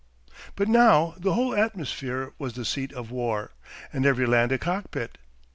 But 0.55 0.67
now 0.67 1.13
the 1.19 1.33
whole 1.35 1.55
atmosphere 1.55 2.33
was 2.39 2.53
the 2.53 2.65
Seat 2.65 2.91
of 2.91 3.11
War, 3.11 3.51
and 3.93 4.03
every 4.03 4.25
land 4.25 4.51
a 4.51 4.57
cockpit. 4.57 5.19